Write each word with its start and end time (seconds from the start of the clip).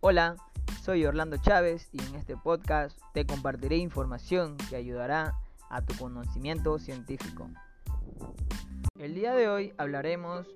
Hola, 0.00 0.36
soy 0.80 1.04
Orlando 1.04 1.38
Chávez 1.38 1.88
y 1.92 2.00
en 2.00 2.14
este 2.14 2.36
podcast 2.36 2.96
te 3.14 3.26
compartiré 3.26 3.78
información 3.78 4.56
que 4.70 4.76
ayudará 4.76 5.34
a 5.68 5.82
tu 5.82 5.92
conocimiento 5.98 6.78
científico. 6.78 7.50
El 8.96 9.16
día 9.16 9.34
de 9.34 9.48
hoy 9.48 9.72
hablaremos 9.76 10.46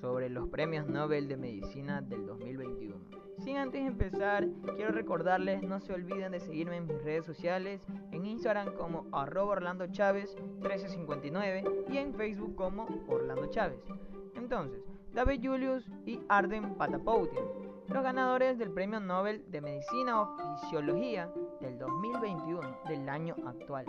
sobre 0.00 0.30
los 0.30 0.48
premios 0.48 0.86
Nobel 0.86 1.26
de 1.26 1.36
Medicina 1.36 2.02
del 2.02 2.24
2021. 2.24 2.94
Sin 3.42 3.56
antes 3.56 3.84
empezar, 3.84 4.46
quiero 4.76 4.92
recordarles, 4.92 5.60
no 5.64 5.80
se 5.80 5.94
olviden 5.94 6.30
de 6.30 6.38
seguirme 6.38 6.76
en 6.76 6.86
mis 6.86 7.02
redes 7.02 7.26
sociales, 7.26 7.80
en 8.12 8.26
Instagram 8.26 8.74
como 8.74 9.06
arroba 9.10 9.54
Orlando 9.54 9.88
Chávez 9.88 10.36
1359 10.60 11.64
y 11.90 11.96
en 11.96 12.14
Facebook 12.14 12.54
como 12.54 12.86
Orlando 13.08 13.50
Chávez. 13.50 13.80
Entonces, 14.36 14.84
David 15.12 15.40
Julius 15.42 15.84
y 16.06 16.20
Arden 16.28 16.76
Patapoutian, 16.76 17.44
los 17.88 18.02
ganadores 18.02 18.58
del 18.58 18.70
Premio 18.70 19.00
Nobel 19.00 19.50
de 19.50 19.60
Medicina 19.62 20.20
o 20.20 20.36
Fisiología 20.60 21.30
del 21.60 21.78
2021 21.78 22.60
del 22.86 23.08
año 23.08 23.34
actual. 23.46 23.86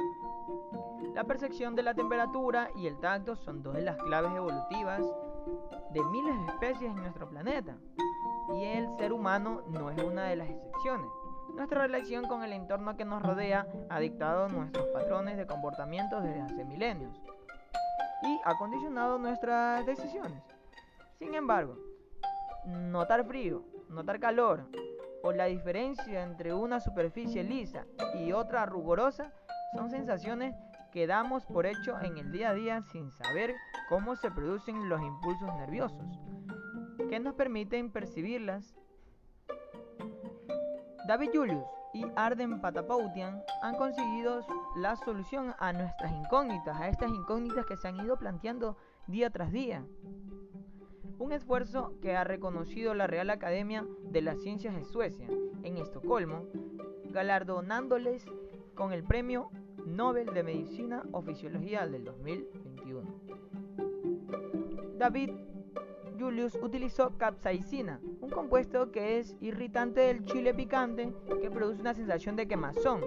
La 1.14 1.26
percepción 1.26 1.76
de 1.76 1.84
la 1.84 1.94
temperatura 1.94 2.70
y 2.76 2.88
el 2.88 2.98
tacto 3.00 3.36
son 3.36 3.62
dos 3.62 3.74
de 3.74 3.82
las 3.82 3.98
claves 3.98 4.32
evolutivas 4.34 5.02
de 5.92 6.04
miles 6.06 6.34
de 6.40 6.48
especies 6.48 6.92
en 6.92 6.96
nuestro 6.96 7.30
planeta, 7.30 7.76
y 8.54 8.64
el 8.64 8.88
ser 8.98 9.12
humano 9.12 9.64
no 9.68 9.90
es 9.90 10.02
una 10.02 10.24
de 10.26 10.38
las 10.38 10.50
excepciones. 10.50 11.10
Nuestra 11.56 11.82
relación 11.82 12.26
con 12.26 12.44
el 12.44 12.54
entorno 12.54 12.96
que 12.96 13.06
nos 13.06 13.22
rodea 13.22 13.68
ha 13.90 14.00
dictado 14.00 14.48
nuestros 14.48 14.86
patrones 14.88 15.36
de 15.36 15.46
comportamiento 15.46 16.22
desde 16.22 16.42
hace 16.42 16.64
milenios 16.64 17.20
y 18.24 18.40
ha 18.46 18.58
condicionado 18.58 19.18
nuestras 19.18 19.86
decisiones. 19.86 20.42
Sin 21.18 21.36
embargo, 21.36 21.76
notar 22.66 23.26
frío, 23.26 23.64
notar 23.90 24.20
calor 24.20 24.66
o 25.24 25.32
la 25.32 25.46
diferencia 25.46 26.24
entre 26.24 26.54
una 26.54 26.80
superficie 26.80 27.44
lisa 27.44 27.86
y 28.16 28.32
otra 28.32 28.66
rugosa 28.66 29.34
son 29.76 29.90
sensaciones 29.90 30.56
que 30.92 31.08
damos 31.08 31.46
por 31.46 31.66
hecho 31.66 32.00
en 32.02 32.18
el 32.18 32.32
día 32.32 32.50
a 32.50 32.54
día 32.54 32.82
sin 32.92 33.12
saber 33.12 33.54
cómo 33.90 34.16
se 34.16 34.32
producen 34.32 34.90
los 34.90 35.02
impulsos 35.02 35.54
nerviosos, 35.58 36.06
que 37.10 37.20
nos 37.20 37.36
permiten 37.36 37.92
percibirlas. 37.92 38.76
David 41.08 41.30
Julius 41.34 41.66
y 41.94 42.06
Arden 42.16 42.62
Patapoutian 42.62 43.44
han 43.62 43.76
conseguido 43.76 44.46
la 44.76 44.96
solución 44.96 45.56
a 45.60 45.74
nuestras 45.74 46.12
incógnitas, 46.12 46.80
a 46.80 46.88
estas 46.88 47.10
incógnitas 47.10 47.66
que 47.66 47.78
se 47.78 47.88
han 47.88 48.00
ido 48.00 48.18
planteando 48.18 48.78
día 49.08 49.30
tras 49.30 49.52
día. 49.52 49.84
Un 51.20 51.34
esfuerzo 51.34 51.94
que 52.02 52.16
ha 52.16 52.24
reconocido 52.24 52.94
la 52.94 53.06
Real 53.06 53.30
Academia 53.30 53.86
de 54.04 54.22
las 54.22 54.42
Ciencias 54.42 54.74
de 54.74 54.86
Suecia 54.86 55.28
en 55.64 55.78
Estocolmo, 55.78 56.46
galardonándoles 57.12 58.26
con 58.74 58.94
el 58.94 59.04
premio 59.04 59.52
Nobel 59.86 60.34
de 60.34 60.44
Medicina 60.44 61.04
o 61.12 61.22
Fisiología 61.22 61.86
del 61.86 62.06
2021. 62.06 63.20
David 64.98 65.32
Julius 66.18 66.58
utilizó 66.62 67.18
capsaicina, 67.18 68.00
un 68.22 68.30
compuesto 68.30 68.92
que 68.92 69.20
es 69.20 69.36
irritante 69.42 70.00
del 70.02 70.24
chile 70.26 70.54
picante 70.54 71.14
que 71.42 71.52
produce 71.52 71.82
una 71.82 71.94
sensación 71.94 72.38
de 72.38 72.48
quemazón, 72.48 73.02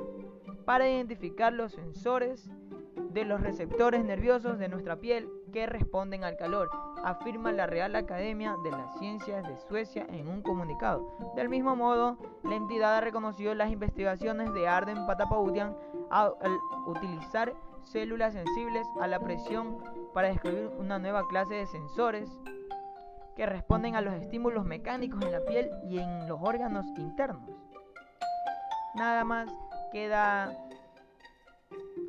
para 0.66 0.88
identificar 0.88 1.52
los 1.52 1.72
sensores 1.72 2.50
de 2.96 3.24
los 3.24 3.40
receptores 3.40 4.04
nerviosos 4.04 4.58
de 4.58 4.68
nuestra 4.68 4.96
piel 4.96 5.28
que 5.52 5.66
responden 5.66 6.24
al 6.24 6.36
calor, 6.36 6.70
afirma 7.04 7.52
la 7.52 7.66
Real 7.66 7.94
Academia 7.96 8.56
de 8.64 8.70
las 8.70 8.98
Ciencias 8.98 9.46
de 9.46 9.56
Suecia 9.68 10.06
en 10.08 10.28
un 10.28 10.42
comunicado. 10.42 11.32
Del 11.36 11.48
mismo 11.48 11.76
modo, 11.76 12.16
la 12.42 12.56
entidad 12.56 12.96
ha 12.96 13.00
reconocido 13.00 13.54
las 13.54 13.70
investigaciones 13.70 14.52
de 14.54 14.68
Arden 14.68 15.06
Patapoutian 15.06 15.76
al 16.10 16.34
utilizar 16.86 17.54
células 17.84 18.32
sensibles 18.32 18.86
a 19.00 19.06
la 19.06 19.18
presión 19.20 19.78
para 20.14 20.28
descubrir 20.28 20.70
una 20.78 20.98
nueva 20.98 21.26
clase 21.28 21.54
de 21.54 21.66
sensores 21.66 22.30
que 23.36 23.46
responden 23.46 23.96
a 23.96 24.00
los 24.00 24.14
estímulos 24.14 24.64
mecánicos 24.64 25.22
en 25.22 25.32
la 25.32 25.44
piel 25.44 25.70
y 25.88 25.98
en 25.98 26.28
los 26.28 26.38
órganos 26.42 26.86
internos. 26.98 27.42
Nada 28.94 29.24
más 29.24 29.50
queda 29.90 30.54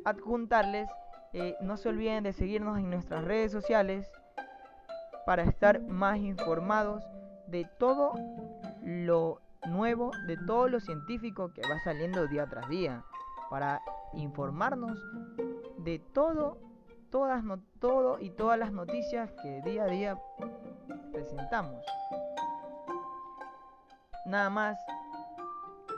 adjuntarles, 0.04 0.88
eh, 1.32 1.56
no 1.60 1.76
se 1.76 1.88
olviden 1.88 2.24
de 2.24 2.32
seguirnos 2.32 2.78
en 2.78 2.90
nuestras 2.90 3.24
redes 3.24 3.50
sociales 3.52 4.10
para 5.26 5.42
estar 5.42 5.80
más 5.80 6.18
informados 6.18 7.04
de 7.46 7.66
todo 7.78 8.12
lo 8.82 9.40
nuevo, 9.66 10.12
de 10.26 10.36
todo 10.36 10.68
lo 10.68 10.80
científico 10.80 11.52
que 11.52 11.62
va 11.62 11.78
saliendo 11.80 12.26
día 12.26 12.46
tras 12.46 12.68
día, 12.68 13.04
para 13.50 13.80
informarnos 14.12 14.98
de 15.78 15.98
todo, 15.98 16.58
todas, 17.10 17.42
no, 17.44 17.60
todo 17.80 18.18
y 18.20 18.30
todas 18.30 18.58
las 18.58 18.72
noticias 18.72 19.32
que 19.42 19.62
día 19.62 19.84
a 19.84 19.86
día 19.86 20.18
presentamos. 21.12 21.84
Nada 24.26 24.50
más, 24.50 24.78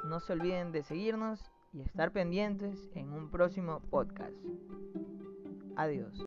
no 0.04 0.20
se 0.20 0.32
olviden 0.32 0.72
de 0.72 0.82
seguirnos 0.82 1.50
y 1.76 1.82
estar 1.82 2.10
pendientes 2.12 2.90
en 2.94 3.12
un 3.12 3.30
próximo 3.30 3.80
podcast. 3.90 4.34
Adiós. 5.76 6.25